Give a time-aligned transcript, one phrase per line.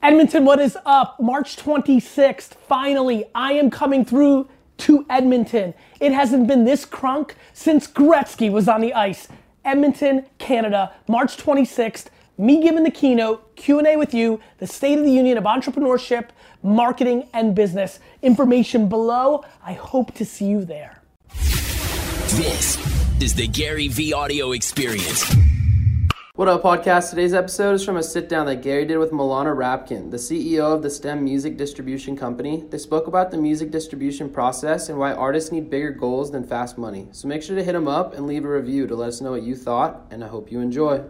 [0.00, 1.18] Edmonton, what is up?
[1.18, 5.74] March 26th, finally, I am coming through to Edmonton.
[6.00, 9.26] It hasn't been this crunk since Gretzky was on the ice.
[9.64, 12.06] Edmonton, Canada, March 26th.
[12.38, 16.28] Me giving the keynote, Q&A with you, the State of the Union of Entrepreneurship,
[16.62, 17.98] Marketing, and Business.
[18.22, 19.44] Information below.
[19.64, 21.02] I hope to see you there.
[21.32, 22.78] This
[23.20, 25.34] is the GaryVee audio experience.
[26.38, 27.10] What up, podcast?
[27.10, 30.72] Today's episode is from a sit down that Gary did with Milana Rabkin, the CEO
[30.72, 32.62] of the STEM Music Distribution Company.
[32.70, 36.78] They spoke about the music distribution process and why artists need bigger goals than fast
[36.78, 37.08] money.
[37.10, 39.32] So make sure to hit them up and leave a review to let us know
[39.32, 41.02] what you thought, and I hope you enjoy.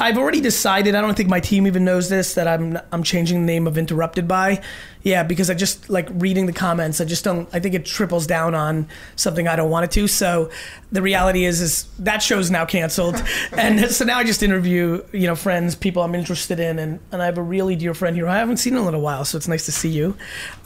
[0.00, 0.94] I've already decided.
[0.94, 3.76] I don't think my team even knows this that I'm I'm changing the name of
[3.76, 4.62] Interrupted by.
[5.02, 7.00] Yeah, because I just like reading the comments.
[7.00, 7.48] I just don't.
[7.52, 10.08] I think it triples down on something I don't want it to.
[10.08, 10.50] So
[10.90, 15.26] the reality is, is that show's now canceled, and so now I just interview you
[15.26, 18.26] know friends, people I'm interested in, and and I have a really dear friend here
[18.26, 19.24] who I haven't seen in a little while.
[19.24, 20.16] So it's nice to see you.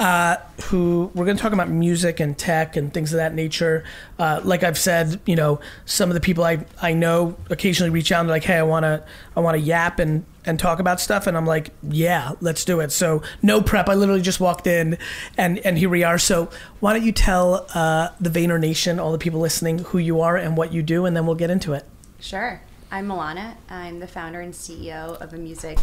[0.01, 3.85] Uh, who we're going to talk about music and tech and things of that nature.
[4.19, 8.11] Uh, like I've said, you know, some of the people I I know occasionally reach
[8.13, 9.05] out and they're like, hey, I want to
[9.37, 12.81] I want to yap and and talk about stuff and I'm like, yeah, let's do
[12.81, 12.93] it.
[12.93, 13.89] So no prep.
[13.89, 14.99] I literally just walked in
[15.39, 16.19] and and here we are.
[16.19, 20.21] So why don't you tell uh, the Vayner Nation, all the people listening, who you
[20.21, 21.85] are and what you do, and then we'll get into it.
[22.21, 22.61] Sure.
[22.91, 23.57] I'm Milana.
[23.71, 25.79] I'm the founder and CEO of a music.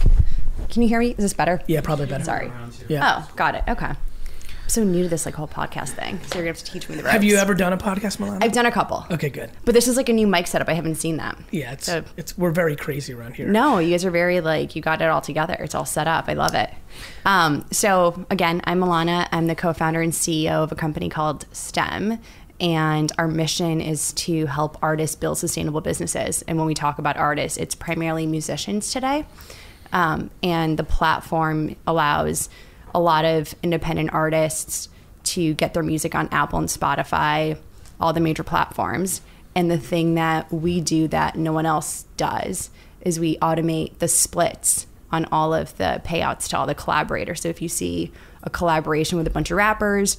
[0.69, 1.11] Can you hear me?
[1.11, 1.61] Is this better?
[1.67, 2.23] Yeah, probably better.
[2.23, 2.52] Sorry.
[2.87, 3.25] Yeah.
[3.27, 3.63] Oh, got it.
[3.67, 3.93] Okay.
[4.70, 6.88] I'm so new to this like whole podcast thing, so you're gonna have to teach
[6.88, 7.12] me the ropes.
[7.14, 8.44] Have you ever done a podcast, Milan?
[8.44, 9.03] I've done a couple.
[9.09, 9.50] Okay, good.
[9.66, 10.70] But this is like a new mic setup.
[10.70, 11.39] I haven't seen that.
[11.50, 13.48] Yeah, it's So- it's we're very crazy around here.
[13.48, 15.56] No, you guys are very like you got it all together.
[15.59, 16.26] It's all set up.
[16.28, 16.72] I love it.
[17.26, 19.28] Um, so again, I'm Milana.
[19.31, 22.20] I'm the co-founder and CEO of a company called STEM.
[22.61, 26.44] And our mission is to help artists build sustainable businesses.
[26.48, 29.26] And when we talk about artists, it's primarily musicians today.
[29.92, 32.50] Um, and the platform allows
[32.94, 34.90] a lot of independent artists
[35.23, 37.58] to get their music on Apple and Spotify,
[38.00, 39.22] all the major platforms.
[39.55, 42.70] And the thing that we do that no one else does
[43.02, 47.42] is we automate the splits on all of the payouts to all the collaborators.
[47.42, 48.11] So if you see
[48.44, 50.17] a collaboration with a bunch of rappers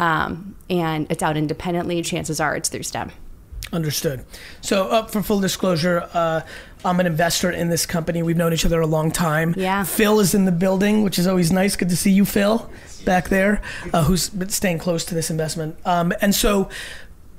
[0.00, 3.12] um, and it's out independently, chances are it's through STEM.
[3.72, 4.24] Understood.
[4.60, 6.42] So, uh, for full disclosure, uh,
[6.84, 8.22] I'm an investor in this company.
[8.22, 9.54] We've known each other a long time.
[9.56, 9.84] Yeah.
[9.84, 11.74] Phil is in the building, which is always nice.
[11.76, 12.70] Good to see you, Phil,
[13.06, 13.62] back there,
[13.94, 15.76] uh, who's been staying close to this investment.
[15.86, 16.68] Um, and so,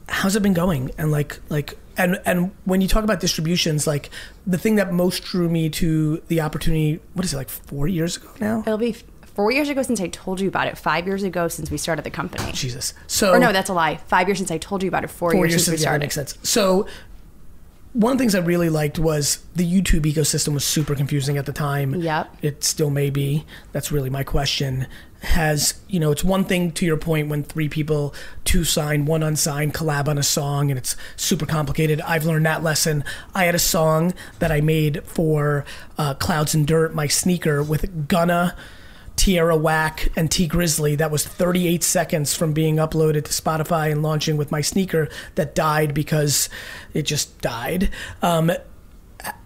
[0.10, 0.92] how's it been going?
[0.98, 4.10] And like, like, and and when you talk about distributions, like
[4.48, 8.18] the thing that most drew me to the opportunity, what is it, like four years
[8.18, 8.62] ago now?
[8.62, 8.96] It'll be
[9.36, 12.04] four years ago since I told you about it, five years ago since we started
[12.04, 12.52] the company.
[12.52, 12.94] Jesus.
[13.08, 13.98] So, Or no, that's a lie.
[13.98, 15.84] Five years since I told you about it, four, four years, years since we since
[15.86, 16.24] yeah, that started.
[16.24, 16.50] makes sense.
[16.50, 16.88] So
[17.94, 21.46] one of the things I really liked was the YouTube ecosystem was super confusing at
[21.46, 21.94] the time.
[21.96, 22.38] Yep.
[22.42, 23.46] It still may be.
[23.72, 24.88] That's really my question.
[25.22, 29.24] Has you know, it's one thing to your point when three people, two signed, one
[29.24, 32.02] unsigned, collab on a song, and it's super complicated.
[32.02, 33.06] I've learned that lesson.
[33.34, 35.64] I had a song that I made for
[35.98, 38.56] uh, Clouds and Dirt, my sneaker, with Gunna.
[39.16, 44.01] Tierra Whack and Tee Grizzley that was 38 seconds from being uploaded to Spotify and
[44.01, 46.50] launching with my sneaker that died because
[46.94, 47.90] it just died.
[48.22, 48.51] Um,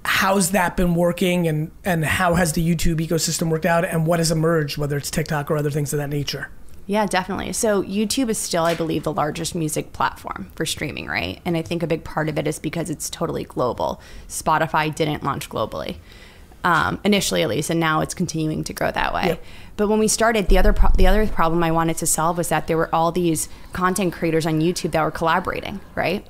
[0.06, 4.20] how's that been working and, and how has the YouTube ecosystem worked out and what
[4.20, 6.50] has emerged, whether it's TikTok or other things of that nature?
[6.88, 7.52] Yeah, definitely.
[7.52, 11.42] So YouTube is still, I believe, the largest music platform for streaming, right?
[11.44, 14.02] And I think a big part of it is because it's totally global.
[14.30, 15.98] Spotify didn't launch globally.
[16.68, 19.28] Um, initially, at least, and now it's continuing to grow that way.
[19.28, 19.44] Yep.
[19.78, 22.50] But when we started, the other pro- the other problem I wanted to solve was
[22.50, 26.28] that there were all these content creators on YouTube that were collaborating, right?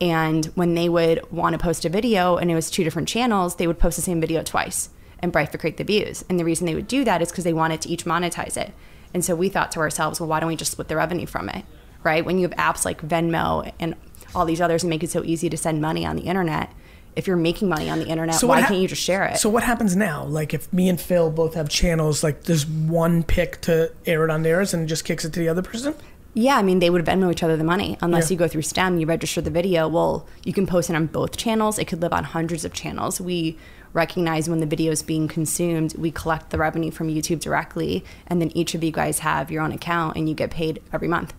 [0.00, 3.56] And when they would want to post a video and it was two different channels,
[3.56, 4.88] they would post the same video twice
[5.20, 6.24] and bifurcate the views.
[6.28, 8.72] And the reason they would do that is because they wanted to each monetize it.
[9.14, 11.48] And so we thought to ourselves, well, why don't we just split the revenue from
[11.48, 11.64] it,
[12.02, 12.24] right?
[12.24, 13.94] When you have apps like Venmo and
[14.34, 16.72] all these others that make it so easy to send money on the internet,
[17.16, 19.38] if you're making money on the internet, what why hap- can't you just share it?
[19.38, 20.24] So what happens now?
[20.24, 24.30] Like if me and Phil both have channels, like there's one pick to air it
[24.30, 25.94] on theirs and it just kicks it to the other person?
[26.34, 28.34] Yeah, I mean, they would Venmo each other the money unless Yeah.
[28.34, 29.88] you go through STEM, you register the video.
[29.88, 31.78] Well, you can post it on both channels.
[31.78, 33.18] It could live on hundreds of channels.
[33.22, 33.56] We
[33.94, 38.42] recognize when the video is being consumed, we collect the revenue from YouTube directly, and
[38.42, 41.32] then each of you guys have your own account and you get paid every month.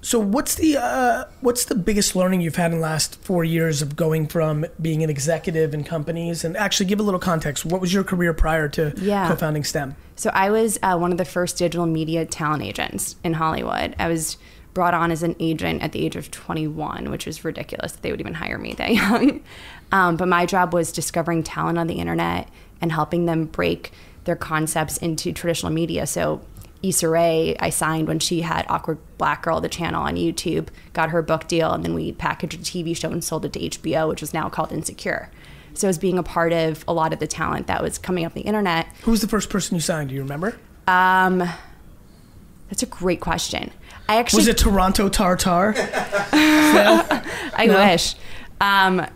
[0.00, 3.82] So what's the uh, what's the biggest learning you've had in the last four years
[3.82, 7.64] of going from being an executive in companies and actually give a little context?
[7.64, 9.26] What was your career prior to Yeah.
[9.28, 9.96] co-founding STEM?
[10.14, 13.96] So I was uh, one of the first digital media talent agents in Hollywood.
[13.98, 14.36] I was
[14.72, 18.12] brought on as an agent at the age of 21, which was ridiculous that they
[18.12, 19.40] would even hire me that young.
[19.90, 22.48] Um, but my job was discovering talent on the internet,
[22.80, 23.90] and helping them break
[24.24, 26.06] their concepts into traditional media.
[26.06, 26.40] So
[26.82, 31.10] Issa Rae, I signed when she had Awkward Black Girl, the channel on YouTube, got
[31.10, 34.08] her book deal, and then we packaged a TV show and sold it to HBO,
[34.08, 35.30] which is now called Insecure.
[35.74, 38.34] So as being a part of a lot of the talent that was coming up
[38.34, 38.86] the internet.
[39.02, 40.08] Who was the first person you signed?
[40.08, 40.58] Do you remember?
[40.86, 41.38] Um,
[42.68, 43.70] that's a great question.
[44.08, 45.74] I actually Was it Toronto Tartar?
[46.32, 48.14] I wish.
[48.60, 49.06] Um,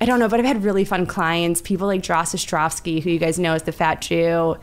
[0.00, 1.60] I don't know, but I've had really fun clients.
[1.60, 4.56] People like Josh Ostrovsky, who you guys know as the Fat Jew.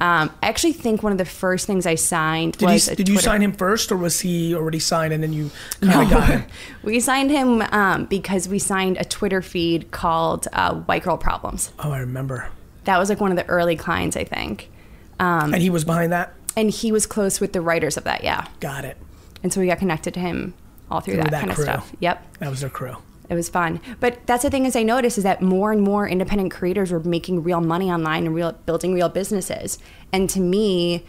[0.00, 3.08] Um, I actually think one of the first things I signed Did, was he, did
[3.08, 5.50] you sign him first, or was he already signed and then you
[5.82, 6.44] kind of got him?
[6.82, 11.72] we signed him um, because we signed a Twitter feed called uh, White Girl Problems.
[11.78, 12.48] Oh, I remember.
[12.84, 14.70] That was like one of the early clients, I think.
[15.18, 16.32] Um, And he was behind that.
[16.56, 18.46] and he was close with the writers of that, yeah.
[18.60, 18.96] Got it.
[19.42, 20.54] And so we got connected to him
[20.90, 21.64] all through Through that, that kind crew.
[21.64, 21.92] of stuff.
[22.00, 22.38] Yep.
[22.38, 22.96] That was their crew.
[23.30, 23.80] It was fun.
[24.00, 27.00] But that's the thing is I noticed is that more and more independent creators were
[27.00, 29.78] making real money online and real building real businesses.
[30.12, 31.06] And to me,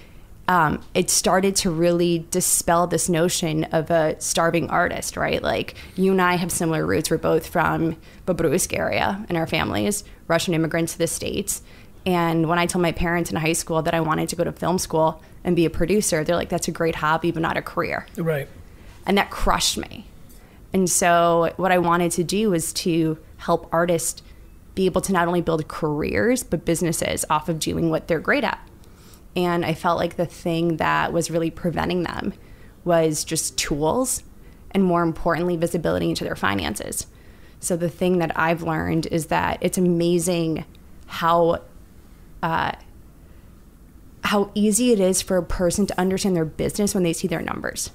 [0.47, 5.41] um, it started to really dispel this notion of a starving artist, right?
[5.41, 7.09] Like you and I have similar roots.
[7.09, 7.95] We're both from
[8.27, 11.61] Babruisk area in our families, Russian immigrants to the States.
[12.05, 14.51] And when I told my parents in high school that I wanted to go to
[14.51, 17.61] film school and be a producer, they're like, that's a great hobby, but not a
[17.61, 18.47] career Right.
[19.05, 20.05] and that crushed me.
[20.73, 24.21] And so what I wanted to do was to help artists
[24.75, 28.43] be able to not only build careers but businesses off of doing what they're great
[28.43, 28.59] at.
[29.35, 32.33] And I felt like the thing that was really preventing them
[32.83, 34.23] was just tools
[34.71, 37.07] and more importantly visibility into their finances.
[37.59, 40.65] So the thing that I've learned is that it's amazing
[41.05, 41.61] how
[42.41, 42.71] uh,
[44.23, 47.41] how easy it is for a person to understand their business when they see their
[47.41, 47.91] numbers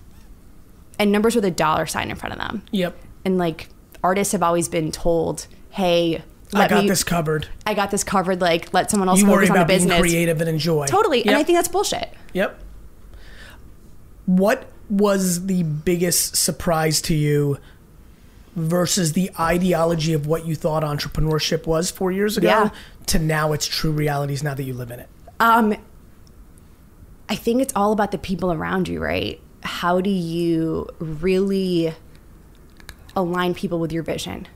[0.98, 2.62] and numbers with a dollar sign in front of them.
[2.70, 2.96] Yep.
[3.24, 3.68] And like
[4.04, 6.22] artists have always been told, "Hey,
[6.54, 7.48] I got me, this covered.
[7.66, 8.40] I got this covered.
[8.40, 10.86] Like, let someone else You worry focus on the about being business." creative and enjoy.
[10.86, 12.12] Totally, and I think that's bullshit.
[12.32, 12.60] Yep.
[14.26, 17.58] What was the biggest surprise to you
[18.54, 22.70] versus the ideology of what you thought entrepreneurship was four years ago Yeah.
[23.06, 25.08] to now its true realities now that you live in it?
[25.38, 25.74] Um,
[27.28, 29.40] I think it's all about the people around you, right?
[29.66, 31.94] How do you really
[33.14, 34.48] align people with your vision?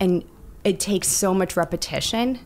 [0.00, 0.24] And
[0.64, 2.40] it takes so much repetition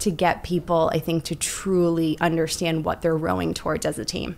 [0.00, 4.36] to get people, I think, to truly understand what they're rowing towards as a team.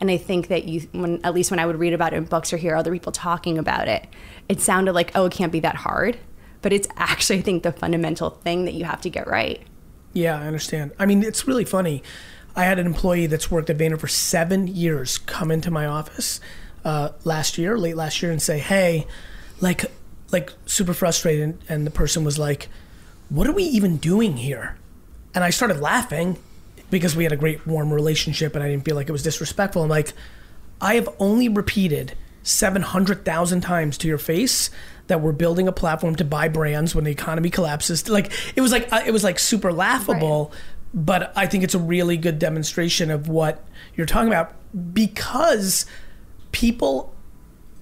[0.00, 2.24] And I think that you, when at least when I would read about it in
[2.24, 4.06] books or hear other people talking about it,
[4.48, 6.18] it sounded like, oh, it can't be that hard.
[6.62, 9.62] But it's actually, I think, the fundamental thing that you have to get right.
[10.12, 10.92] Yeah, I understand.
[10.98, 12.02] I mean, it's really funny.
[12.56, 16.40] I had an employee that's worked at Vayner for seven years come into my office
[16.84, 19.06] uh, last year, late last year, and say, "Hey,
[19.60, 19.84] like,
[20.30, 22.68] like super frustrated." And the person was like,
[23.28, 24.76] "What are we even doing here?"
[25.34, 26.38] And I started laughing
[26.90, 29.82] because we had a great warm relationship, and I didn't feel like it was disrespectful.
[29.82, 30.12] I'm like,
[30.80, 32.14] I have only repeated
[32.44, 34.70] 700,000 times to your face
[35.06, 38.08] that we're building a platform to buy brands when the economy collapses.
[38.08, 40.52] Like it was like uh, it was like super laughable,
[40.94, 43.62] but I think it's a really good demonstration of what
[43.96, 44.54] you're talking about
[44.94, 45.86] because
[46.52, 47.12] people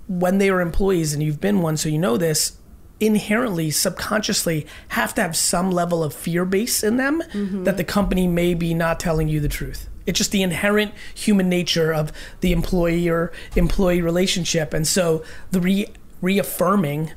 [0.09, 2.56] when they are employees and you've been one so you know this
[3.00, 7.64] inherently subconsciously have to have some level of fear base in them mm-hmm.
[7.64, 11.48] that the company may be not telling you the truth it's just the inherent human
[11.48, 15.89] nature of the employer employee relationship and so the re-
[16.20, 17.13] reaffirming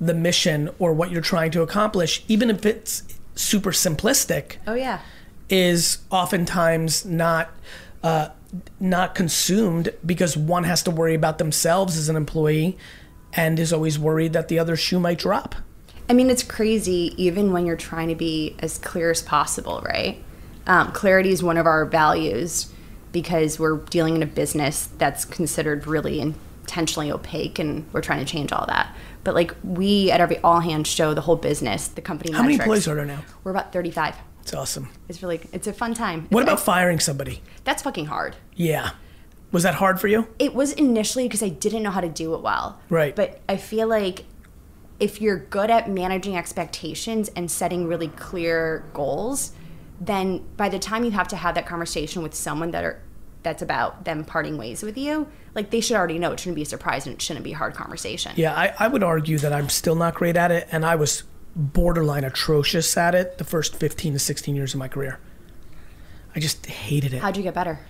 [0.00, 3.02] the mission or what you're trying to accomplish even if it's
[3.34, 5.00] super simplistic Oh, yeah.
[5.48, 7.50] Is oftentimes not
[8.02, 8.28] uh,
[8.78, 12.76] not consumed because one has to worry about themselves as an employee
[13.32, 15.54] and is always worried that the other shoe might drop.
[16.08, 20.22] I mean, it's crazy even when you're trying to be as clear as possible, right?
[20.66, 22.72] Um, clarity is one of our values
[23.12, 28.30] because we're dealing in a business that's considered really intentionally opaque and we're trying to
[28.30, 28.94] change all that.
[29.24, 32.32] But like we at every all hands show the whole business, the company.
[32.32, 33.24] How many employees are there now?
[33.42, 34.16] We're about 35.
[34.46, 34.90] It's awesome.
[35.08, 36.28] It's really, it's a fun time.
[36.30, 37.42] What about firing somebody?
[37.64, 38.36] That's fucking hard.
[38.54, 38.90] Yeah.
[39.50, 40.28] Was that hard for you?
[40.38, 42.78] It was initially because I didn't know how to do it well.
[42.88, 43.16] Right.
[43.16, 44.24] But I feel like
[45.00, 49.50] if you're good at managing expectations and setting really clear goals,
[50.00, 53.02] then by the time you have to have that conversation with someone that are
[53.42, 55.26] that's about them parting ways with you,
[55.56, 57.56] like they should already know it shouldn't be a surprise and it shouldn't be a
[57.56, 58.30] hard conversation.
[58.36, 61.24] Yeah, I, I would argue that I'm still not great at it, and I was
[61.56, 65.18] borderline atrocious at it the first 15 to 16 years of my career.
[66.34, 67.22] I just hated it.
[67.22, 67.80] How'd you get better?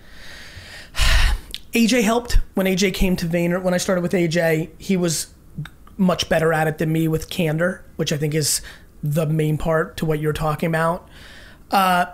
[1.74, 3.60] AJ helped when AJ came to Vayner.
[3.60, 5.34] When I started with AJ, he was
[5.98, 8.62] much better at it than me with candor, which I think is
[9.02, 11.08] the main part to what you're talking about.
[11.70, 12.06] Uh,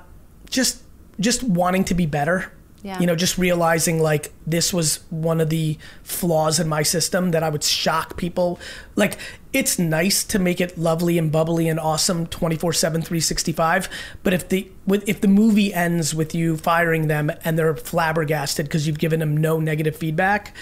[0.48, 0.82] just
[1.20, 2.50] just wanting to be better.
[2.82, 2.98] Yeah.
[2.98, 7.44] You know, just realizing like this was one of the flaws in my system that
[7.44, 8.58] I would shock people.
[8.96, 9.18] Like
[9.52, 13.88] it's nice to make it lovely and bubbly and awesome 24/7 365,
[14.24, 18.66] but if the with if the movie ends with you firing them and they're flabbergasted
[18.66, 20.52] because you've given them no negative feedback,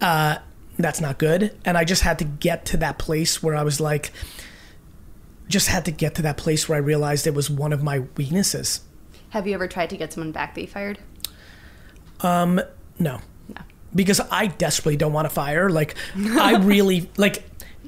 [0.00, 0.36] uh
[0.78, 1.56] that's not good.
[1.64, 4.12] And I just had to get to that place where I was like
[5.48, 8.00] just had to get to that place where I realized it was one of my
[8.16, 8.80] weaknesses.
[9.30, 11.00] Have you ever tried to get someone back that you fired?
[12.24, 13.20] No.
[13.48, 13.62] No.
[13.94, 15.70] Because I desperately don't want to fire.
[15.70, 17.44] Like, I really, like,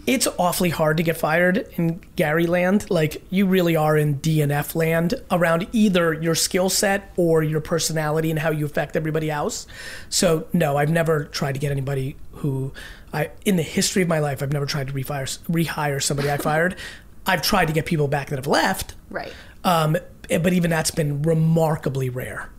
[0.06, 2.88] it's awfully hard to get fired in Gary land.
[2.90, 8.30] Like, you really are in DNF land around either your skill set or your personality
[8.30, 9.66] and how you affect everybody else.
[10.08, 12.72] So, no, I've never tried to get anybody who
[13.12, 16.36] I, in the history of my life, I've never tried to refire, rehire somebody I
[16.36, 16.76] fired.
[17.26, 18.94] I've tried to get people back that have left.
[19.10, 19.32] Right.
[19.64, 19.96] Um,
[20.28, 22.50] but even that's been remarkably rare.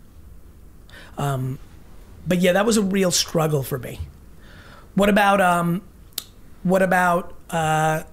[1.17, 1.59] Um,
[2.27, 3.99] but yeah, that was a real struggle for me.
[4.95, 5.81] What about um,
[6.63, 8.03] what about uh,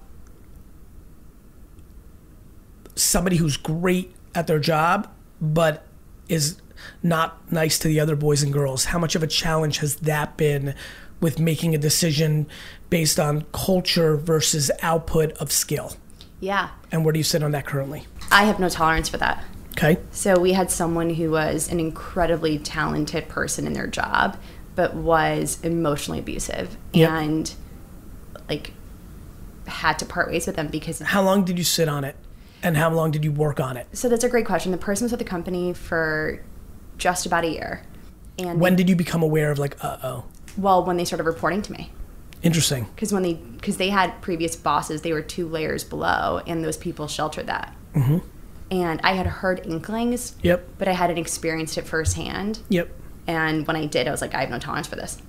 [2.95, 5.09] somebody who's great at their job
[5.41, 5.85] but
[6.29, 6.61] is
[7.01, 8.85] not nice to the other boys and girls?
[8.85, 10.75] How much of a challenge has that been
[11.19, 12.47] with making a decision
[12.89, 15.95] based on culture versus output of skill?
[16.39, 16.69] Yeah.
[16.91, 18.05] And where do you sit on that currently?
[18.31, 19.43] I have no tolerance for that.
[19.77, 19.97] Okay.
[20.11, 24.37] So we had someone who was an incredibly talented person in their job,
[24.75, 27.09] but was emotionally abusive Yep.
[27.09, 27.53] and
[28.49, 28.71] like
[29.67, 32.15] had to part ways with them because How long did you sit on it?
[32.63, 33.87] And how long did you work on it?
[33.93, 34.71] so that's a great question.
[34.71, 36.41] The person was with the company for
[36.97, 37.83] just about a year.
[38.39, 40.25] And When did you become aware of like, uh oh,
[40.57, 41.91] well, when they started reporting to me.
[42.43, 42.85] interesting?
[42.95, 46.77] because when they because they had previous bosses they were two layers below and those
[46.77, 48.17] people sheltered that Mm-hmm.
[48.71, 52.89] And i had heard inklings Yep, but i hadn't experienced it firsthand yep.
[53.27, 55.21] and when i did i was like i have no tolerance for this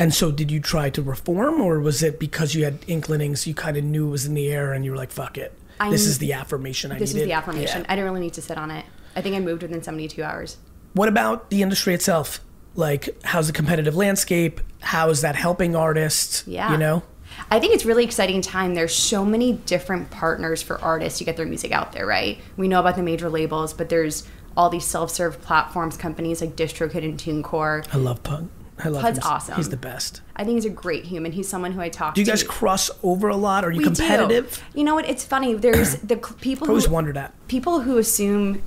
[0.00, 3.54] And so, did you try to reform, or was it because you had inklings, you
[3.54, 5.90] kind of knew it was in the air, and you were like, "Fuck it, I
[5.90, 7.86] this is the affirmation I this needed." was the affirmation Yeah.
[7.92, 8.84] i didn't really need to sit on it
[9.16, 10.56] i think i moved within 72 hours
[10.94, 12.40] What about the industry itself?
[12.76, 14.60] Like, how's the competitive landscape?
[14.80, 16.44] How is that helping artists?
[16.46, 16.70] Yeah.
[16.70, 17.02] you know,
[17.50, 18.74] I think it's really exciting time.
[18.74, 22.38] There's so many different partners for artists to get their music out there, right?
[22.56, 24.26] We know about the major labels, but there's
[24.56, 27.86] all these self-serve platforms, companies like DistroKid and TuneCore.
[27.92, 28.48] I love Pud.
[28.78, 29.24] I love Pud's him.
[29.26, 29.56] awesome.
[29.56, 30.20] He's the best.
[30.36, 31.32] I think he's a great human.
[31.32, 32.16] He's someone who I talk to.
[32.16, 32.30] Do you to.
[32.30, 33.64] guys cross over a lot?
[33.64, 34.46] Are you We do.
[34.74, 35.08] You know what?
[35.08, 35.54] It's funny.
[35.54, 37.34] There's the people I always who wondered that.
[37.48, 38.62] people who assume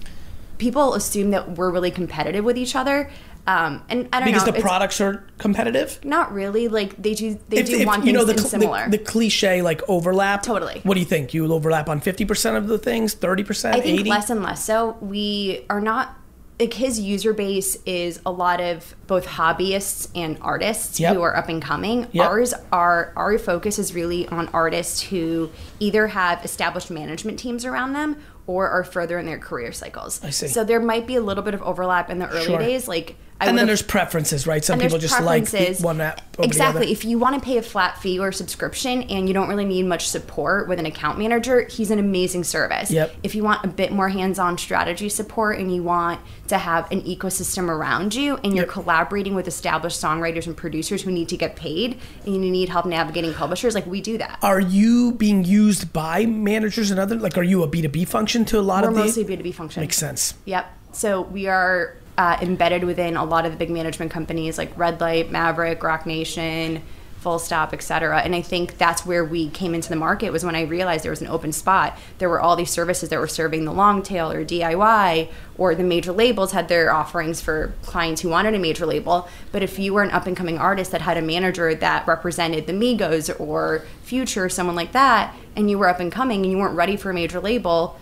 [0.58, 3.10] people assume that we're really competitive with each other.
[3.48, 4.52] Um, and I don't Because know.
[4.54, 6.00] the products are competitive.
[6.06, 7.40] not really like they do.
[7.50, 8.86] They If- do if, want you know the, similar.
[8.90, 10.44] the, the cliche like overlap.
[10.44, 10.82] Totally.
[10.84, 11.34] What do you think?
[11.34, 14.10] You will overlap on fifty percent of the things, thirty percent, I think eighty.
[14.10, 14.98] less and less so.
[15.02, 16.16] We are not
[16.60, 21.16] like his user base is a lot of both hobbyists and artists Yep.
[21.16, 22.08] who are up and coming.
[22.12, 22.26] Yep.
[22.26, 27.94] Ours are our focus is really on artists who either have established management teams around
[27.94, 30.24] them or are further in their career cycles.
[30.24, 30.48] I see.
[30.48, 32.60] So there might be a little bit of overlap in the early Sure.
[32.60, 32.88] days.
[32.88, 34.64] Like I and then there's preferences, right?
[34.64, 35.50] Some people just like
[35.82, 36.82] one app over exactly.
[36.82, 36.92] the other.
[36.92, 39.88] If you want to pay a flat fee or subscription and you don't really need
[39.88, 42.92] much support with an account manager, he's an amazing service.
[42.92, 43.16] Yep.
[43.24, 47.02] If you want a bit more hands-on strategy support and you want to have an
[47.02, 48.70] ecosystem around you and you're Yep.
[48.74, 52.86] collaborating with established songwriters and producers who need to get paid and you need help
[52.86, 54.38] navigating publishers, like we do that.
[54.44, 57.16] Are you being used by managers and other?
[57.16, 59.02] Like, are you a B two B function to a lot We're of the?
[59.02, 59.82] mostly B2B function.
[59.82, 60.36] Makes sense.
[60.46, 60.66] Yep.
[60.92, 65.02] So we are uh, embedded within a lot of the big management companies like Red
[65.02, 66.82] Light, Maverick, Roc Nation,
[67.22, 68.20] Full Stop, etc.
[68.22, 71.12] And I think that's where we came into the market was when I realized there
[71.12, 71.96] was an open spot.
[72.18, 75.84] There were all these services that were serving the long tail or DIY, or the
[75.84, 79.30] major labels had their offerings for clients who wanted a major label.
[79.52, 82.66] But if you were an up and coming artist that had a manager that represented
[82.66, 86.58] the Migos or Future, someone like that, and you were up and coming and you
[86.58, 88.00] weren't ready for a major label,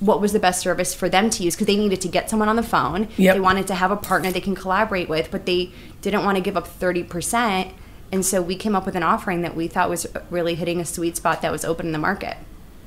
[0.00, 2.48] what was the best service for them to use because they needed to get someone
[2.48, 3.08] on the phone.
[3.16, 3.34] Yep.
[3.34, 5.72] They wanted to have a partner they can collaborate with, but they
[6.02, 7.72] didn't want to give up 30%.
[8.12, 10.84] And so we came up with an offering that we thought was really hitting a
[10.84, 12.36] sweet spot that was open in the market.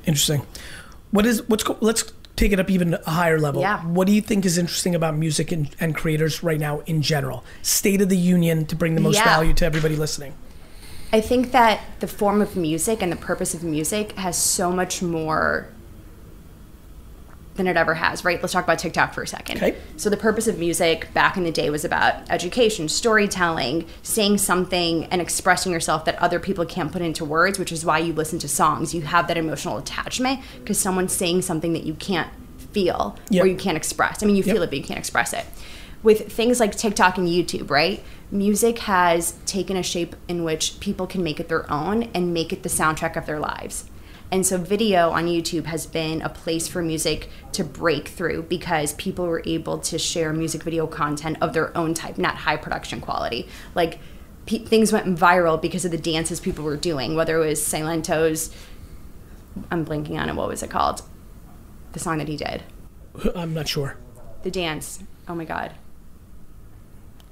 [0.06, 0.46] Interesting.
[1.10, 3.60] What is what's let's take it up even a higher level.
[3.60, 3.80] Yeah.
[3.80, 7.44] What do you think is interesting about music and, and creators right now in general?
[7.60, 9.24] State of the union to bring the most Yeah.
[9.24, 10.32] value to everybody listening.
[11.12, 15.02] I think that the form of music and the purpose of music has so much
[15.02, 15.68] more
[17.56, 18.40] than it ever has, right?
[18.40, 19.56] Let's talk about TikTok for a second.
[19.58, 19.76] Okay.
[19.96, 25.04] So the purpose of music back in the day was about education, storytelling, saying something
[25.06, 28.38] and expressing yourself that other people can't put into words, which is why you listen
[28.38, 28.94] to songs.
[28.94, 32.30] You have that emotional attachment because someone's saying something that you can't
[32.72, 33.44] feel Yep.
[33.44, 34.22] or you can't express.
[34.22, 34.64] I mean, you feel Yep.
[34.64, 35.44] it, but you can't express it.
[36.02, 38.02] With things like TikTok and YouTube, right?
[38.30, 42.52] Music has taken a shape in which people can make it their own and make
[42.52, 43.84] it the soundtrack of their lives.
[44.32, 48.92] And so, video on YouTube has been a place for music to break through because
[48.94, 53.00] people were able to share music video content of their own type, not high production
[53.00, 53.48] quality.
[53.74, 53.98] Like,
[54.46, 58.54] pe- things went viral because of the dances people were doing, whether it was Silento's,
[59.70, 61.02] I'm blanking on it, what was it called?
[61.92, 62.62] The song that he did.
[63.34, 63.96] I'm not sure.
[64.44, 65.02] The dance.
[65.28, 65.72] Oh my God.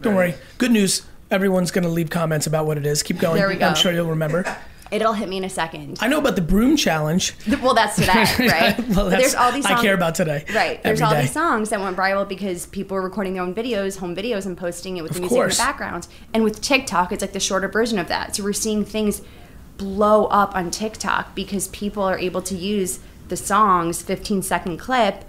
[0.03, 0.35] Don't worry.
[0.59, 1.03] Good news.
[1.31, 3.03] Everyone's going to leave comments about what it is.
[3.03, 3.37] Keep going.
[3.37, 3.67] There we go.
[3.69, 4.45] I'm sure you'll remember.
[4.91, 5.99] It'll hit me in a second.
[6.01, 7.35] I know about the broom challenge.
[7.63, 8.79] Well, that's today, right?
[8.89, 10.45] well, that's, there's all these songs, I care about today.
[10.55, 10.83] Right.
[10.83, 11.23] There's all day.
[11.23, 14.57] these songs that went viral because people were recording their own videos, home videos, and
[14.57, 15.59] posting it with the Of music course.
[15.59, 16.07] in the background.
[16.33, 18.37] And with TikTok, it's like the shorter version of that.
[18.37, 19.23] So we're seeing things
[19.77, 25.25] blow up on TikTok because people are able to use the song's 15 second clip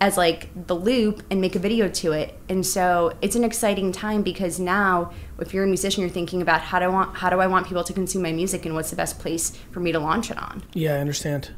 [0.00, 2.38] as like the loop and make a video to it.
[2.48, 6.62] And so it's an exciting time because now if you're a musician you're thinking about
[6.62, 8.88] how do I want how do I want people to consume my music and what's
[8.90, 10.62] the best place for me to launch it on.
[10.72, 11.50] Yeah, I understand.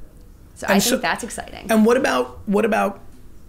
[0.54, 1.70] So I And think so- that's exciting.
[1.70, 3.00] And what about what about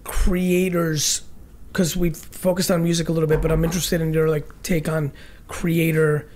[0.03, 1.23] creators?
[1.71, 4.88] Because we've focused on music a little bit, but I'm interested in your like take
[4.88, 5.12] on
[5.47, 6.29] creator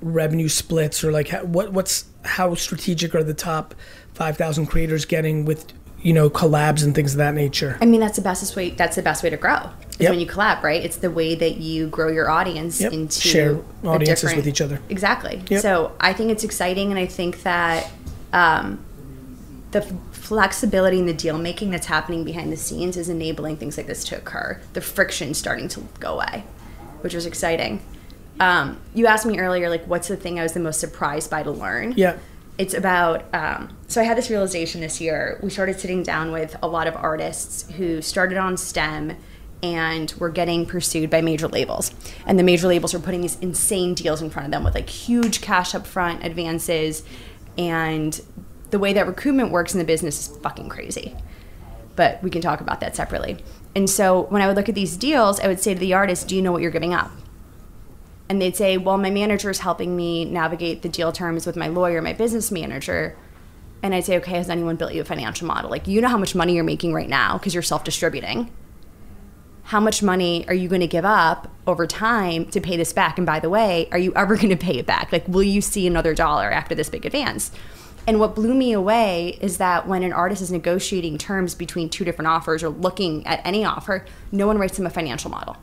[0.00, 3.74] revenue splits or like what what's how strategic are the top
[4.14, 7.76] five thousand creators getting with you know collabs and things of that nature?
[7.80, 8.70] I mean, that's the best way.
[8.70, 9.70] That's the best way to grow.
[9.92, 10.10] Is Yep.
[10.10, 10.84] when you collab, right?
[10.84, 12.92] It's the way that you grow your audience Yep.
[12.92, 14.78] into Share audiences with each other.
[14.88, 15.42] Exactly.
[15.48, 15.60] Yep.
[15.60, 17.90] So I think it's exciting, and I think that
[18.32, 18.78] um,
[19.72, 23.86] the flexibility in the deal making that's happening behind the scenes is enabling things like
[23.86, 24.60] this to occur.
[24.74, 26.44] The friction starting to go away,
[27.00, 27.80] which was exciting.
[28.38, 31.42] Um, you asked me earlier, like, what's the thing I was the most surprised by
[31.42, 31.94] to learn?
[31.96, 32.18] Yeah.
[32.58, 35.38] It's about um, so i had this realization this year.
[35.42, 39.16] We started sitting down with a lot of artists who started on stem
[39.62, 41.92] and were getting pursued by major labels.
[42.26, 44.88] And the major labels were putting these insane deals in front of them with like
[44.88, 47.02] huge cash up front advances.
[47.56, 48.20] And
[48.70, 51.16] the way that recruitment works in the business is fucking crazy.
[51.96, 53.38] But we can talk about that separately.
[53.74, 56.26] And so when i would look at these deals i would say to the artist
[56.26, 57.12] do you know what you're giving up
[58.28, 61.68] and they'd say, "Well, my manager is helping me navigate the deal terms with my
[61.68, 63.16] lawyer, my business manager."
[63.82, 65.70] And I'd say, "Okay, has anyone built you a financial model?
[65.70, 68.50] Like, you know how much money you're making right now because you're self-distributing.
[69.64, 73.18] How much money are you going to give up over time to pay this back?
[73.18, 75.12] And by the way, are you ever going to pay it back?
[75.12, 77.50] Like, will you see another dollar after this big advance?"
[78.06, 82.06] And what blew me away is that when an artist is negotiating terms between two
[82.06, 85.58] different offers or looking at any offer, no one writes them a financial model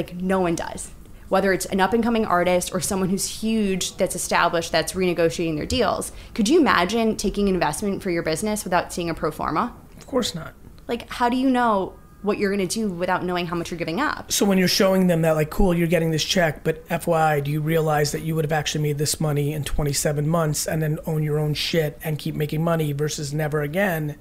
[0.00, 0.90] like no one does
[1.28, 5.56] whether it's an up and coming artist or someone who's huge that's established that's renegotiating
[5.56, 9.30] their deals could you imagine taking an investment for your business without seeing a pro
[9.30, 10.54] forma Of course not.
[10.88, 13.78] like how do you know what you're going to do without knowing how much you're
[13.78, 16.86] giving up So when you're showing them that, like, cool, you're getting this check, but
[16.88, 20.68] FYI, do you realize that you would have actually made this money in 27 months
[20.68, 24.18] and then own your own shit and keep making money versus never again?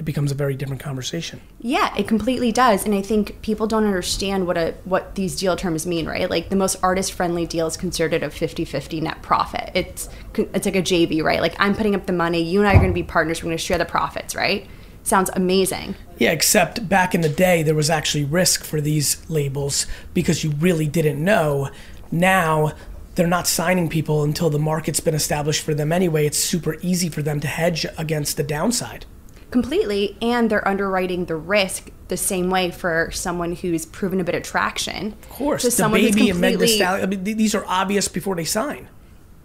[0.00, 1.42] It becomes a very different conversation.
[1.60, 5.56] yeah it completely does and i think people don't understand what a what these deal
[5.56, 9.70] terms mean right like the most artist friendly deal is considered a 50-50 net profit
[9.74, 10.08] it's
[10.54, 12.78] it's like a jv right like i'm putting up the money you and i are
[12.78, 14.66] going to be partners we're going to share the profits right
[15.02, 19.86] sounds amazing Yeah, except back in the day, there was actually risk for these labels
[20.14, 21.70] because you really didn't know.
[22.12, 22.72] Now,
[23.14, 26.26] they're not signing people until the market's been established for them anyway.
[26.26, 29.06] It's super easy for them to hedge against the downside.
[29.50, 34.34] Completely and they're underwriting the risk the same way for someone who's proven a bit
[34.34, 36.84] of traction Of course, to the someone who's baby and Meg completely-.
[36.84, 38.88] I mean, these are obvious before they sign.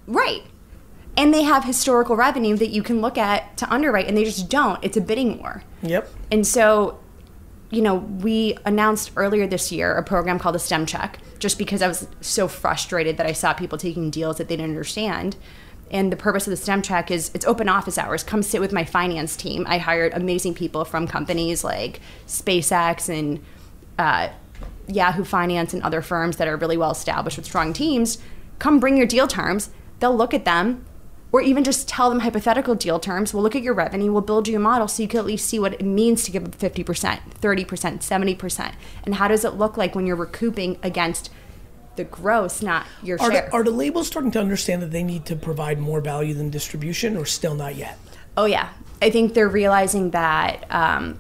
[0.07, 0.43] right
[1.17, 4.49] and they have historical revenue that you can look at to underwrite and they just
[4.49, 6.09] don't it's a bidding war Yep.
[6.31, 6.99] and so
[7.69, 11.81] you know we announced earlier this year a program called the stem check just because
[11.81, 15.35] i was so frustrated that i saw people taking deals that they didn't understand
[15.91, 18.23] and the purpose of the STEM track is it's open office hours.
[18.23, 19.65] Come sit with my finance team.
[19.67, 23.43] I hired amazing people from companies like SpaceX and
[23.99, 24.29] uh,
[24.87, 28.17] Yahoo Finance and other firms that are really well established with strong teams.
[28.59, 29.69] Come bring your deal terms.
[29.99, 30.85] They'll look at them,
[31.31, 33.33] or even just tell them hypothetical deal terms.
[33.33, 34.11] We'll look at your revenue.
[34.11, 36.31] We'll build you a model so you can at least see what it means to
[36.31, 38.73] give up 50%, 30%, 70%.
[39.03, 41.29] And how does it look like when you're recouping against
[41.97, 43.47] the gross, not your Are share?
[43.49, 46.49] the, are the labels starting to understand that they need to provide more value than
[46.49, 47.97] distribution, or still not yet?
[48.37, 48.69] Oh yeah,
[49.01, 51.19] I think they're realizing that um,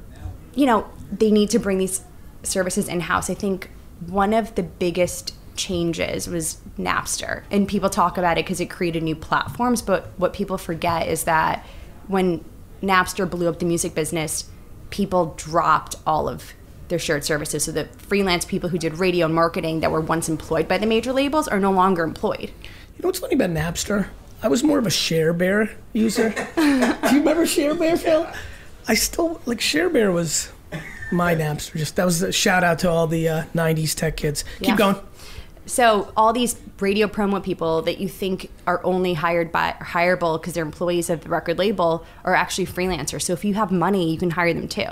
[0.53, 2.01] you know they need to bring these
[2.43, 3.29] services in house.
[3.29, 3.69] I think
[4.07, 9.03] one of the biggest changes was Napster, and people talk about it because it created
[9.03, 9.81] new platforms.
[9.81, 11.65] But what people forget is that
[12.07, 12.43] when
[12.81, 14.49] Napster blew up the music business,
[14.89, 16.53] people dropped all of
[16.87, 17.63] their shared services.
[17.63, 20.85] So the freelance people who did radio and marketing that were once employed by the
[20.85, 22.51] major labels are no longer employed.
[22.61, 24.07] You know what's funny about Napster?
[24.43, 26.29] I was more of a ShareBear user.
[26.29, 28.27] Do you remember ShareBear, Phil?
[28.87, 30.51] I still like ShareBear was
[31.11, 31.77] my Napster.
[31.77, 34.43] Just that was a shout out to all the uh, '90s tech kids.
[34.59, 34.75] Keep Yeah.
[34.77, 34.95] going.
[35.67, 40.53] So all these radio promo people that you think are only hired by hireable because
[40.53, 43.23] they're employees of the record label are actually freelancers.
[43.23, 44.85] So if you have money, you can hire them too.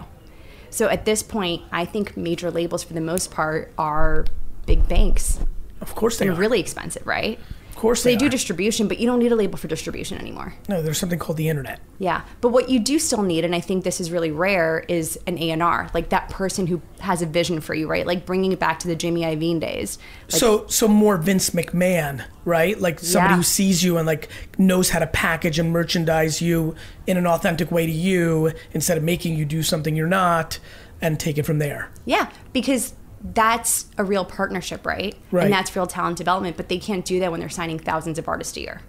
[0.74, 4.26] So at this point, I think major labels for the most part are
[4.66, 5.40] big banks.
[5.82, 6.38] Of course they They're are.
[6.40, 7.40] really expensive, right?
[7.84, 10.54] Of course they, they do distribution, but you don't need a label for distribution anymore.
[10.70, 11.82] no, there's something called the internet.
[12.00, 15.20] Yeah, but what you do still need, and I think this is really rare, is
[15.28, 18.08] an A and R, like that person who has a vision for you, right?
[18.08, 19.98] Like bringing it back to the Jimmy Iovine days.
[20.32, 22.80] Like, so so more Vince McMahon, right?
[22.80, 23.38] Like somebody Yeah.
[23.38, 27.70] who sees you and like knows how to package and merchandise you in an authentic
[27.70, 30.58] way to you instead of making you do something you're not
[31.02, 31.90] and take it from there.
[32.06, 32.94] yeah, because
[33.24, 35.16] that's a real partnership, right?
[35.32, 35.46] Right.
[35.46, 36.58] And that's real talent development.
[36.58, 38.82] But they can't do that when they're signing thousands of artists a year.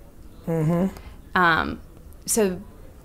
[0.46, 0.96] Mm-hmm.
[1.36, 1.80] Um,
[2.26, 2.60] so,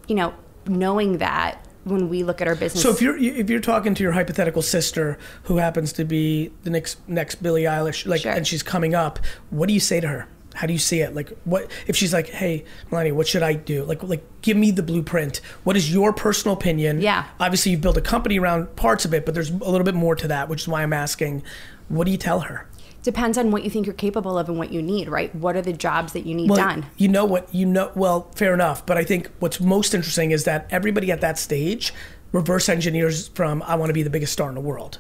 [0.08, 0.34] you know,
[0.68, 4.04] knowing that when we look at our business, So if you're if you're talking to
[4.04, 8.32] your hypothetical sister who happens to be the next next Billie Eilish, like, Sure.
[8.32, 10.28] and she's coming up, what do you say to her?
[10.60, 11.15] How do you see it?
[11.15, 14.72] Like, what if she's like, "Hey, Melanie, what should I do?" Like, like, give me
[14.72, 15.39] the blueprint.
[15.63, 17.00] What is your personal opinion?
[17.00, 17.24] Yeah.
[17.39, 20.15] Obviously, you've built a company around parts of it, but there's a little bit more
[20.15, 21.43] to that, which is why I'm asking.
[21.88, 22.65] What do you tell her?
[23.02, 25.34] depends on what you think you're capable of and what you need, right?
[25.34, 26.86] What are the jobs that you need Well, done?
[26.98, 27.89] you know what you know.
[27.95, 28.86] Well, fair enough.
[28.86, 31.93] But I think what's most interesting is that everybody at that stage
[32.34, 35.00] reverse engineers from "I want to be the biggest star in the world."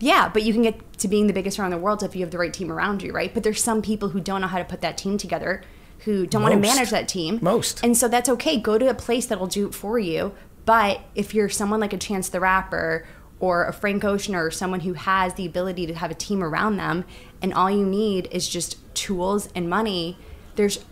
[0.00, 2.22] Yeah, but you can get to being the biggest star in the world if you
[2.22, 3.32] have the right team around you, right?
[3.32, 5.62] But there's some people who don't know how to put that team together,
[6.00, 7.38] who don't want to manage that team.
[7.42, 7.84] Most.
[7.84, 8.58] And so that's okay.
[8.58, 10.32] Go to a place that'll do it for you.
[10.64, 13.06] But if you're someone like a Chance the Rapper
[13.40, 16.76] or a Frank Ocean or someone who has the ability to have a team around
[16.76, 17.04] them,
[17.42, 20.16] and all you need is just tools and money,
[20.56, 20.84] there's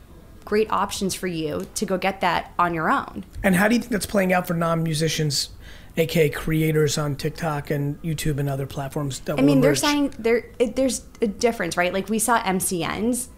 [0.44, 3.24] great options for you to go get that on your own.
[3.42, 5.50] And how do you think that's playing out for non-musicians,
[5.98, 9.20] aka creators on TikTok and YouTube and other platforms?
[9.20, 10.46] That I mean, they're saying there.
[10.58, 11.92] There's a difference, right?
[11.92, 13.28] Like we saw MCNs,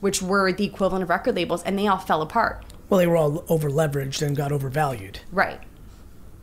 [0.00, 3.16] which were the equivalent of record labels, and they all fell apart, well, they were
[3.16, 5.20] all over leveraged and got overvalued.
[5.30, 5.60] right?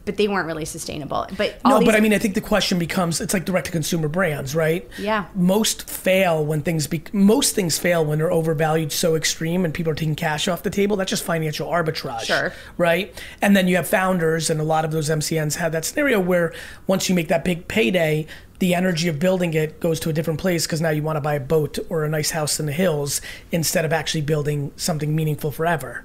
[0.08, 1.28] But they weren't really sustainable.
[1.38, 4.90] But No, but I mean, I think the question becomes: it's like direct-to-consumer brands, right?
[4.98, 5.26] Yeah.
[5.36, 9.92] Most fail when things be most things fail when they're overvalued so extreme and people
[9.92, 10.96] are taking cash off the table.
[10.98, 12.54] That's just financial arbitrage, Sure.
[12.78, 13.14] right?
[13.42, 16.54] And then you have founders, and a lot of those MCNs have that scenario where
[16.88, 18.26] once you make that big payday,
[18.60, 21.22] the energy of building it goes to a different place because now you want to
[21.22, 25.16] buy a boat or a nice house in the hills instead of actually building something
[25.16, 26.04] meaningful forever.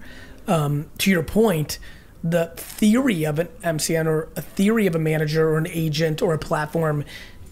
[0.48, 1.78] Um, to your point,
[2.24, 6.34] the theory of an MCN or a theory of a manager or an agent or
[6.34, 7.04] a platform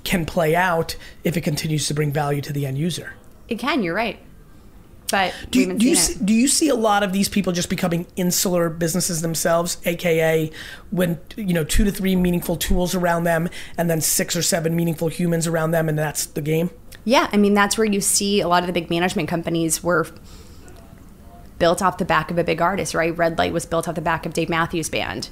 [0.04, 3.14] can play out if it continues to bring value to the end user.
[3.48, 3.83] it can.
[3.83, 4.18] You're right.
[5.11, 7.68] But Do you, do, you see, do you see a lot of these people just
[7.68, 10.52] becoming insular businesses themselves, aka
[10.90, 14.76] when you know two to three meaningful tools around them, and then six or seven
[14.76, 16.70] meaningful humans around them, and that's the game?
[17.04, 20.06] Yeah, I mean that's where you see a lot of the big management companies were
[21.61, 23.16] built off the back of a big artist, right?
[23.16, 25.29] Red Light was built off the back of Dave Matthews Band.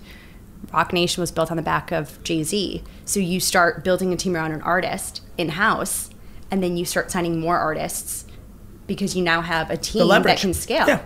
[0.73, 2.85] Roc Nation was built on the back of Jay Z.
[3.05, 6.11] So you start building a team around an artist in house,
[6.51, 8.27] and then you start signing more artists
[8.87, 10.87] because you now have a team that can scale.
[10.87, 11.03] Yeah.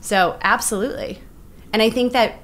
[0.00, 1.20] So absolutely,
[1.72, 2.40] and I think that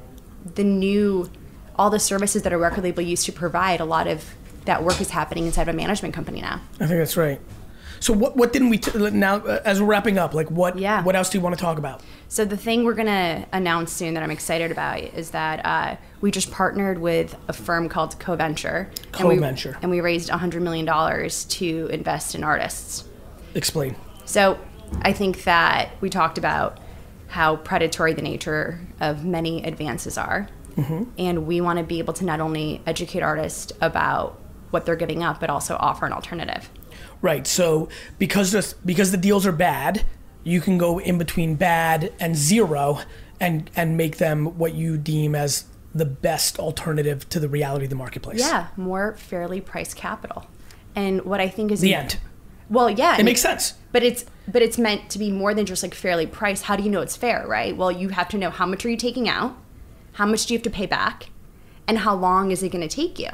[0.55, 1.31] the new,
[1.77, 4.35] all the services that a record label used to provide, a lot of
[4.67, 6.61] that work is happening inside of a management company now.
[6.75, 7.41] I think that's right.
[8.01, 10.35] So what what didn't we t- now uh, as we're wrapping up?
[10.35, 11.03] Like what Yeah.
[11.03, 12.03] what else do you want to talk about?
[12.29, 16.31] So the thing we're gonna announce soon that I'm excited about is that uh, we
[16.31, 18.89] just partnered with a firm called CoVenture.
[19.19, 19.77] and we- CoVenture.
[19.83, 23.05] And we raised $100 million to invest in artists.
[23.55, 23.97] Explain.
[24.25, 24.59] So
[25.03, 26.79] I think that we talked about
[27.29, 30.49] how predatory the nature of many advances are.
[31.17, 34.39] And we want to be able to not only educate artists about
[34.71, 36.69] what they're giving up, but also offer an alternative.
[37.27, 37.47] Right.
[37.47, 40.05] So because the because the deals are bad,
[40.45, 43.01] you can go in between bad and zero
[43.41, 47.91] and and make them what you deem as the best alternative to the reality of
[47.91, 48.39] the marketplace.
[48.39, 50.47] Yeah, more fairly priced capital.
[50.95, 52.19] And what I think is The end.
[52.71, 53.75] Well, yeah, It makes sense.
[53.91, 56.65] But it's but it's meant to be more than just like fairly priced.
[56.65, 57.77] How do you know it's fair, right?
[57.77, 59.57] Well, you have to know how much are you taking out,
[60.13, 61.31] how much do you have to pay back,
[61.89, 63.31] and how long is it going to take you?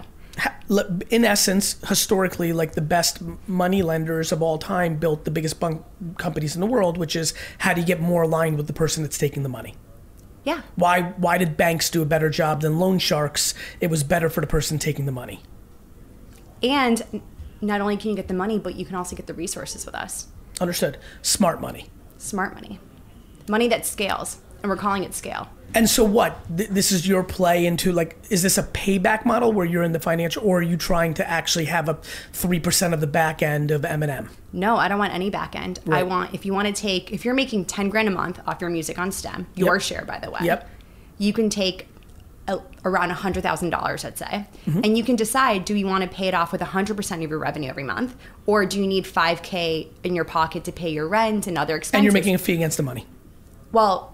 [1.10, 5.84] In essence, historically, like the best money lenders of all time built the biggest bunk
[6.16, 9.02] companies in the world, which is how do you get more aligned with the person
[9.02, 9.74] that's taking the money?
[10.44, 10.62] Yeah.
[10.76, 13.54] Why why did banks do a better job than loan sharks?
[13.80, 15.42] It was better for the person taking the money.
[16.62, 17.22] And
[17.60, 19.94] not only can you get the money, but you can also get the resources with
[19.94, 20.28] us.
[20.60, 20.98] Understood.
[21.22, 21.90] Smart money.
[22.18, 22.80] Smart money.
[23.48, 24.38] Money that scales.
[24.62, 25.48] And we're calling it scale.
[25.74, 26.36] And so what?
[26.54, 29.92] Th- this is your play into like is this a payback model where you're in
[29.92, 33.70] the financial or are you trying to actually have a 3% of the back end
[33.70, 34.28] of Eminem?
[34.52, 35.80] No, I don't want any back end.
[35.90, 38.60] I want if you want to take if you're making 10 grand a month off
[38.60, 39.82] your music on STEM, your Yep.
[39.82, 40.40] share by the way.
[40.42, 40.68] Yep.
[41.16, 41.88] You can take
[42.48, 44.46] a, around $100,000, let's say.
[44.66, 44.80] Mm-hmm.
[44.84, 47.38] And you can decide do you want to pay it off with 100% of your
[47.38, 51.46] revenue every month or do you need 5k in your pocket to pay your rent
[51.46, 51.98] and other expenses?
[51.98, 53.06] And you're making a fee against the money.
[53.72, 54.11] well,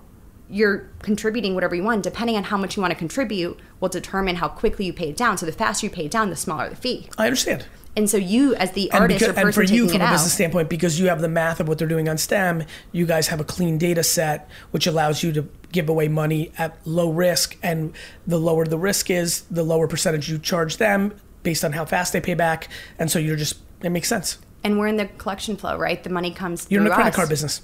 [0.51, 2.03] you're contributing whatever you want.
[2.03, 5.17] Depending on how much you want to contribute, will determine how quickly you pay it
[5.17, 5.37] down.
[5.39, 7.09] So the faster you pay it down, the smaller the fee.
[7.19, 7.67] I understand.
[7.97, 10.05] And so you, as the And, artist because, or person and for you, from a
[10.05, 13.07] out, business standpoint, because you have the math of what they're doing on STEM, you
[13.07, 17.11] guys have a clean data set, which allows you to give away money at low
[17.11, 17.57] risk.
[17.63, 17.93] And
[18.27, 22.13] the lower the risk is, the lower percentage you charge them based on how fast
[22.13, 22.69] they pay back.
[22.99, 24.39] And so you're just, it makes sense.
[24.65, 26.03] and we're in the collection flow, right?
[26.03, 26.67] The money comes.
[26.71, 27.17] You're in the credit us.
[27.17, 27.63] card business.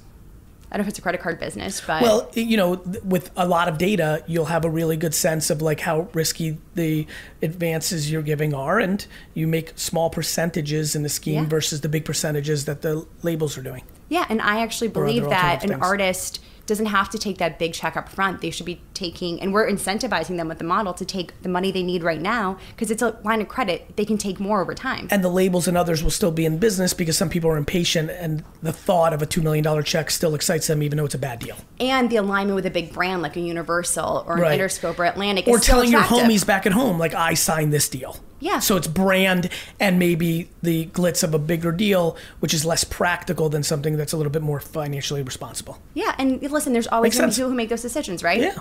[0.75, 2.73] I don't know if it's a credit card business, but Well, you know,
[3.05, 6.59] with a lot of data, you'll have a really good sense of like how risky
[6.75, 7.07] the
[7.43, 11.49] advances you're giving are, and you make small percentages in the scheme Yeah.
[11.49, 13.85] versus the big percentages that the labels are doing.
[14.09, 15.81] yeah, and I actually believe that an things.
[15.81, 18.41] artist doesn't have to take that big check up front.
[18.41, 21.71] They should be taking, and we're incentivizing them with the model to take the money
[21.71, 23.97] they need right now because it's a line of credit.
[23.97, 25.09] They can take more over time.
[25.11, 28.11] And the labels and others will still be in business because some people are impatient,
[28.11, 31.19] and the thought of a $2 million check still excites them, even though it's a
[31.19, 31.57] bad deal.
[31.81, 34.59] and the alignment with a big brand like a Universal or an Right.
[34.61, 38.17] Interscope or Atlantic, Or telling your homies back at home, like, I signed this deal.
[38.45, 38.59] Yeah.
[38.59, 39.49] So it's brand
[39.81, 44.13] and maybe the glitz of a bigger deal, which is less practical than something that's
[44.13, 45.79] a little bit more financially responsible.
[45.95, 48.39] Yeah, and listen, there's always going to be people who make those decisions, right?
[48.39, 48.59] Yeah.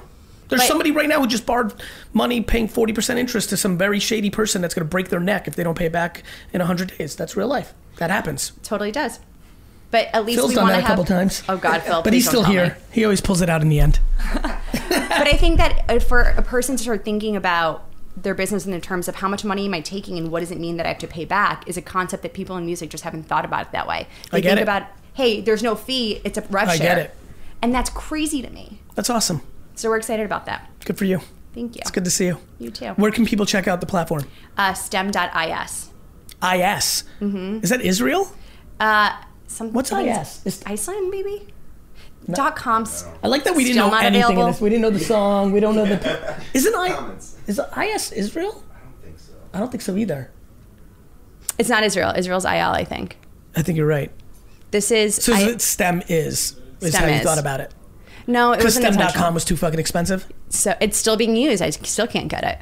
[0.48, 1.74] There's But- somebody right now who just borrowed
[2.13, 5.50] money paying 40% interest to some very shady person that's going to break their neck
[5.50, 7.15] if they don't pay back in 100 days.
[7.17, 7.74] That's real life.
[7.98, 8.54] That happens.
[8.63, 9.19] Totally does.
[9.91, 10.89] But at least Phil's we done want that a have.
[10.91, 11.43] couple times.
[11.50, 12.02] Oh God, Phil!
[12.02, 12.67] But he's still here.
[12.69, 12.72] me.
[12.91, 14.00] He always pulls it out in the end.
[14.89, 18.71] But I think that uh, for a person to start thinking about their business in
[18.71, 20.86] the terms of how much money am I taking and what does it mean that
[20.86, 23.43] I have to pay back is a concept that people in music just haven't thought
[23.45, 24.08] about it that way.
[24.32, 24.63] They I get think it.
[24.63, 26.95] about, hey, there's no fee; it's a rev I share.
[26.95, 27.15] get it.
[27.62, 28.80] and that's crazy to me.
[28.95, 29.41] That's awesome.
[29.76, 30.69] So we're excited about that.
[30.86, 31.19] Good for you.
[31.56, 31.80] Thank you.
[31.82, 32.38] It's good to see you.
[32.60, 32.89] You too.
[32.89, 34.26] Where can people check out the platform?
[34.58, 35.89] Uh, STEM.is.
[36.41, 37.04] IS.
[37.21, 37.60] Mm-hmm.
[37.63, 38.32] Is that Israel?
[38.80, 40.63] Uh, some, What's I think IS?
[40.65, 41.47] Iceland, maybe.
[42.32, 43.06] Dot coms.
[43.22, 44.46] I like that we didn't Still know not anything available.
[44.48, 44.62] of this.
[44.62, 45.52] We didn't know the song.
[45.52, 46.42] We don't know the.
[46.54, 46.90] Isn't I?
[46.90, 47.36] Comments.
[47.48, 48.64] Is IS Israel?
[48.74, 49.34] I don't think so.
[49.54, 50.32] I don't think so either.
[51.60, 52.14] It's not Israel.
[52.16, 53.18] Israel's IL, I think.
[53.56, 54.12] I think you're right.
[54.72, 55.16] This is.
[55.16, 57.22] So I- it STEM is is STEM how you is.
[57.24, 57.74] thought about it.
[58.26, 59.10] no, it Because wasn't intentional.
[59.12, 60.26] STEM.com was too fucking expensive.
[60.50, 61.62] So it's still being used.
[61.62, 62.58] I still can't get it.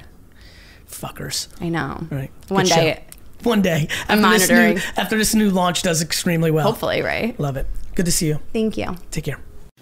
[0.89, 1.47] Fuckers.
[1.62, 1.97] I know.
[2.12, 2.32] All right.
[2.50, 3.04] One Good day,
[3.43, 3.50] show.
[3.50, 3.88] One day.
[4.10, 4.84] I'm after this new- monitoring.
[4.97, 6.65] after this new launch does extremely well.
[6.65, 7.39] hopefully, right?
[7.39, 7.67] Love it.
[7.95, 8.39] Good to see you.
[8.54, 8.95] Thank you.
[9.12, 9.39] Take care.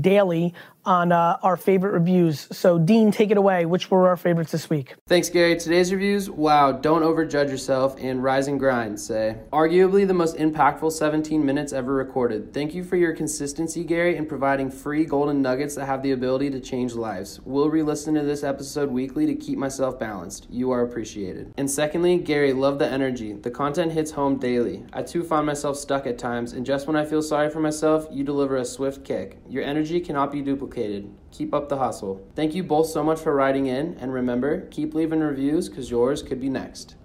[0.00, 0.52] daily
[0.86, 2.48] on uh, our favorite reviews.
[2.52, 3.66] So, Dean, take it away.
[3.66, 4.94] Which were our favorites this week?
[5.06, 5.56] Thanks, Gary.
[5.56, 9.38] Today's reviews wow, don't overjudge yourself, and rise and grind say.
[9.52, 12.52] Arguably the most impactful 17 minutes ever recorded.
[12.52, 16.50] Thank you for your consistency, Gary, in providing free golden nuggets that have the ability
[16.50, 17.40] to change lives.
[17.44, 20.46] We'll re listen to this episode weekly to keep myself balanced.
[20.50, 21.52] You are appreciated.
[21.56, 23.32] And secondly, Gary, love the energy.
[23.32, 24.84] The content hits home daily.
[24.92, 28.06] I too find myself stuck at times, and just when I feel sorry for myself,
[28.10, 29.38] you deliver a swift kick.
[29.48, 30.42] Your energy cannot be
[30.74, 31.14] duplicated.
[31.30, 32.26] Keep up the hustle.
[32.34, 36.22] Thank you both so much for writing in, and remember, keep leaving reviews because yours
[36.22, 36.96] could be next.